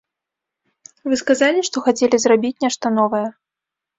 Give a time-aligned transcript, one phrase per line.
[1.11, 3.23] Вы сказалі, што хацелі зрабіць нешта новае.